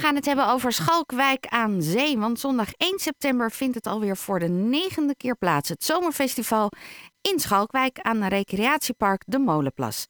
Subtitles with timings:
[0.00, 2.18] gaan het hebben over Schalkwijk aan Zee.
[2.18, 5.68] Want zondag 1 september vindt het alweer voor de negende keer plaats.
[5.68, 6.68] Het Zomerfestival
[7.30, 10.06] in Schalkwijk aan recreatiepark De Molenplas.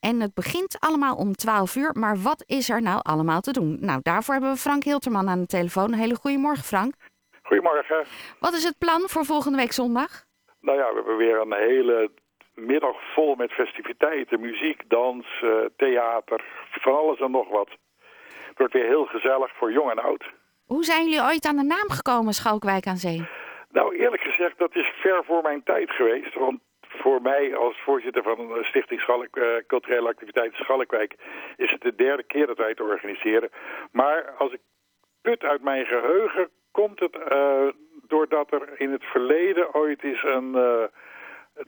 [0.00, 1.90] En het begint allemaal om 12 uur.
[1.98, 3.76] Maar wat is er nou allemaal te doen?
[3.80, 5.92] Nou, daarvoor hebben we Frank Hilterman aan de telefoon.
[5.92, 6.94] Een hele goede morgen, Frank.
[7.42, 8.04] Goedemorgen.
[8.40, 10.24] Wat is het plan voor volgende week zondag?
[10.60, 12.10] Nou ja, we hebben weer een hele
[12.54, 17.68] middag vol met festiviteiten, muziek, dans, eh, theater, van alles en nog wat.
[18.50, 20.24] Het wordt weer heel gezellig voor jong en oud.
[20.66, 23.28] Hoe zijn jullie ooit aan de naam gekomen, Schalkwijk aan Zee?
[23.70, 26.34] Nou, eerlijk gezegd, dat is ver voor mijn tijd geweest.
[26.34, 31.14] Want voor mij als voorzitter van de Stichting Schalk, uh, Culturele Activiteiten Schalkwijk
[31.56, 33.50] is het de derde keer dat wij het organiseren.
[33.92, 34.60] Maar als ik
[35.22, 37.68] put uit mijn geheugen, komt het uh,
[38.06, 40.52] doordat er in het verleden ooit is een...
[40.54, 40.84] Uh,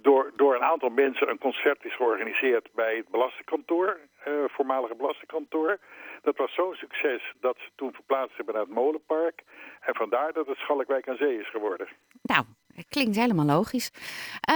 [0.00, 5.78] door, door een aantal mensen een concert is georganiseerd bij het belastingkantoor, uh, voormalige belastingkantoor.
[6.22, 9.42] Dat was zo'n succes dat ze toen verplaatst hebben naar het Molenpark.
[9.80, 11.88] En vandaar dat het Schalkwijk aan Zee is geworden.
[12.22, 12.44] Nou,
[12.88, 13.90] klinkt helemaal logisch.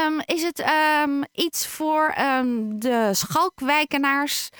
[0.06, 0.58] Um, is het
[1.04, 4.50] um, iets voor um, de Schalkwijkenaars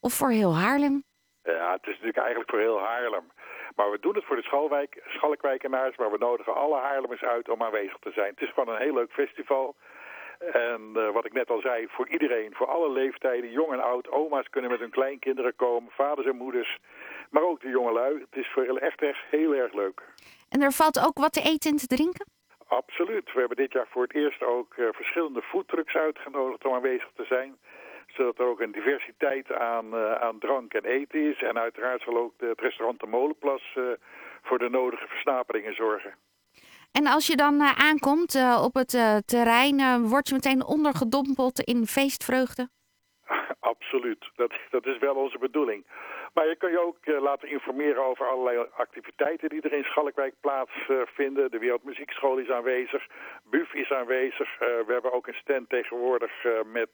[0.00, 1.04] of voor heel Haarlem?
[1.42, 3.30] Ja, het is natuurlijk eigenlijk voor heel Haarlem.
[3.76, 7.62] Maar we doen het voor de Schalwijk, Schalkwijkenaars, maar we nodigen alle Haarlemmers uit om
[7.62, 8.30] aanwezig te zijn.
[8.30, 9.76] Het is gewoon een heel leuk festival.
[10.40, 14.08] En uh, wat ik net al zei, voor iedereen, voor alle leeftijden, jong en oud.
[14.08, 16.78] Oma's kunnen met hun kleinkinderen komen, vaders en moeders.
[17.30, 18.20] Maar ook de jongelui.
[18.20, 20.02] Het is voor echt, echt heel erg leuk.
[20.48, 22.26] En er valt ook wat te eten en te drinken?
[22.66, 23.32] Absoluut.
[23.32, 27.24] We hebben dit jaar voor het eerst ook uh, verschillende foodtrucks uitgenodigd om aanwezig te
[27.24, 27.56] zijn.
[28.06, 31.42] Zodat er ook een diversiteit aan, uh, aan drank en eten is.
[31.42, 33.78] En uiteraard zal ook de, het restaurant De Molenplas
[34.42, 36.14] voor de nodige versnaperingen zorgen.
[36.92, 41.60] En als je dan uh, aankomt uh, op het uh, terrein, word je meteen ondergedompeld
[41.60, 42.68] in feestvreugde?
[43.72, 45.86] Absoluut, dat, dat is wel onze bedoeling.
[46.34, 51.50] Maar je kan je ook laten informeren over allerlei activiteiten die er in Schalkwijk plaatsvinden.
[51.50, 53.06] de Wereldmuziekschool is aanwezig,
[53.44, 54.58] BUF is aanwezig.
[54.58, 56.32] we hebben ook een stand tegenwoordig
[56.72, 56.90] met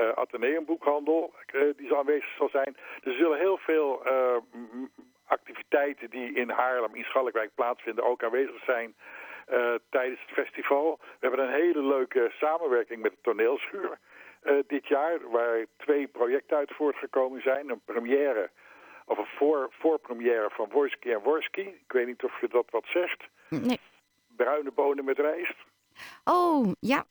[0.00, 1.34] uh, Atheneumboekhandel
[1.76, 2.76] die aanwezig zal zijn.
[3.02, 4.02] Er zullen heel veel
[5.84, 8.94] activiteiten die in Haarlem, in Schalkwijk plaatsvinden, ook aanwezig zijn
[9.52, 10.98] uh, tijdens het festival.
[11.00, 13.98] We hebben een hele leuke samenwerking met de toneelschuur
[14.42, 17.70] uh, dit jaar, waar twee projecten uit voortgekomen zijn.
[17.70, 18.50] Een première,
[19.06, 21.60] of een voor, voorpremière van Worski en Worski.
[21.60, 23.22] Ik weet niet of je dat wat zegt.
[23.48, 23.80] Nee.
[24.36, 25.56] Bruine bonen met rijst.
[26.24, 27.04] Oh, ja.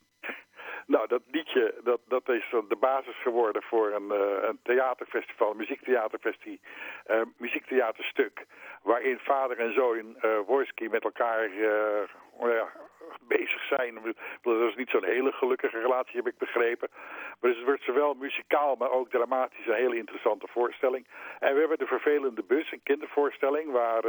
[0.85, 5.57] Nou, dat liedje, dat, dat is de basis geworden voor een, uh, een theaterfestival, een
[5.57, 6.57] muziektheaterfestival,
[7.07, 8.45] uh, muziektheaterstuk.
[8.81, 11.49] Waarin vader en zoon uh, met elkaar
[12.39, 12.71] ja,
[13.27, 14.15] bezig zijn.
[14.41, 16.89] Dat is niet zo'n hele gelukkige relatie, heb ik begrepen.
[16.91, 21.07] Maar dus het wordt zowel muzikaal, maar ook dramatisch een hele interessante voorstelling.
[21.39, 24.03] En we hebben de Vervelende Bus, een kindervoorstelling, waar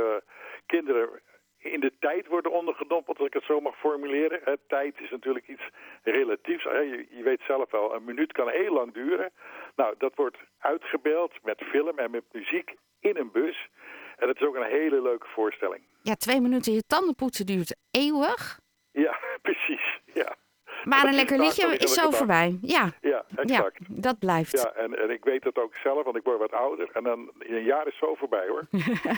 [0.66, 1.20] kinderen
[1.64, 4.58] in de tijd worden ondergedompeld, als ik het zo mag formuleren.
[4.66, 5.69] Tijd is natuurlijk iets
[6.02, 6.62] relatiefs.
[6.62, 9.32] Je, je, weet zelf wel, een minuut kan heel lang duren.
[9.76, 13.69] Nou, dat wordt uitgebeeld met film en met muziek in een bus.
[14.16, 15.82] En dat is ook een hele leuke voorstelling.
[16.02, 18.60] Ja, twee minuten je tanden poetsen duurt eeuwig.
[18.92, 20.00] Ja, precies.
[20.04, 20.36] Ja.
[20.84, 22.58] Maar een lekker liedje is zo voorbij.
[22.62, 23.78] Ja, ja exact.
[23.78, 24.52] Ja, dat blijft.
[24.62, 26.88] Ja, en, en ik weet dat ook zelf, want ik word wat ouder.
[26.92, 28.66] En dan een jaar is zo voorbij hoor.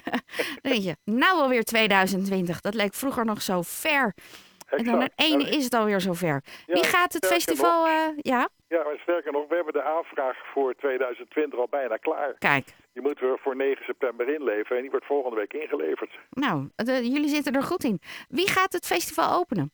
[0.62, 2.60] denk je, nou alweer 2020.
[2.60, 4.15] Dat leek vroeger nog zo ver.
[4.66, 4.81] Exact.
[4.81, 6.43] En dan het ene is het alweer zover.
[6.66, 7.87] Ja, Wie gaat het festival...
[7.87, 8.48] Uh, ja?
[8.69, 12.34] ja, maar sterker nog, we hebben de aanvraag voor 2020 al bijna klaar.
[12.38, 12.66] Kijk.
[12.93, 16.19] Die moeten we voor 9 september inleveren en die wordt volgende week ingeleverd.
[16.31, 18.00] Nou, de, jullie zitten er goed in.
[18.28, 19.72] Wie gaat het festival openen?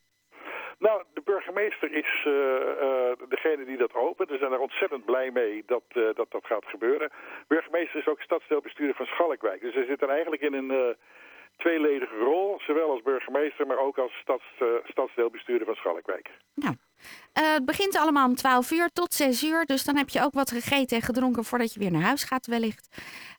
[0.86, 4.30] Nou, de burgemeester is uh, uh, degene die dat opent.
[4.30, 7.08] We zijn er ontzettend blij mee dat, uh, dat dat gaat gebeuren.
[7.08, 9.60] De burgemeester is ook stadsdeelbestuurder van Schalkwijk.
[9.60, 10.96] Dus hij zit er eigenlijk in een
[11.56, 12.60] tweeledige rol.
[12.60, 14.44] Zowel als burgemeester, maar ook als stads,
[14.84, 16.30] stadsdeelbestuurder van Schalkwijk.
[16.54, 16.74] Nou,
[17.32, 19.64] het begint allemaal om 12 uur tot 6 uur.
[19.64, 22.46] Dus dan heb je ook wat gegeten en gedronken voordat je weer naar huis gaat
[22.46, 22.88] wellicht.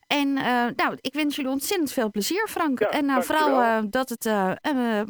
[0.07, 2.79] En uh, nou, ik wens jullie ontzettend veel plezier, Frank.
[2.79, 4.25] Ja, en uh, vooral dat het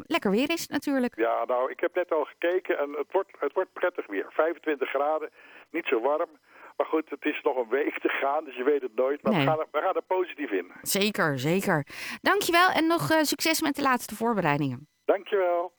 [0.06, 1.16] lekker weer is, natuurlijk.
[1.16, 4.26] Ja, nou, ik heb net al gekeken en het wordt, het wordt prettig weer.
[4.30, 5.30] 25 graden,
[5.70, 6.30] niet zo warm.
[6.76, 9.22] Maar goed, het is nog een week te gaan, dus je weet het nooit.
[9.22, 9.44] Maar nee.
[9.44, 10.72] we, gaan er, we gaan er positief in.
[10.82, 11.86] Zeker, zeker.
[12.20, 14.88] Dankjewel en nog succes met de laatste voorbereidingen.
[15.04, 15.72] Dankjewel.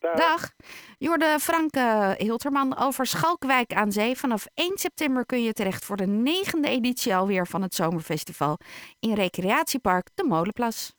[0.00, 0.16] Dag.
[0.16, 0.50] dag.
[0.98, 4.16] Jorde Frank uh, Hilterman over Schalkwijk aan Zee.
[4.16, 8.58] Vanaf 1 september kun je terecht voor de negende editie alweer van het Zomerfestival
[9.00, 10.92] in Recreatiepark De Molenplas.